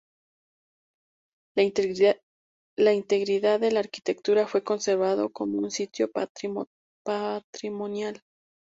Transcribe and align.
La 1.55 1.61
integridad 2.91 3.59
de 3.59 3.71
la 3.71 3.79
arquitectura 3.81 4.47
fue 4.47 4.63
conservado 4.63 5.29
como 5.31 5.59
un 5.59 5.69
sitio 5.69 6.09
patrimonial. 7.05 8.23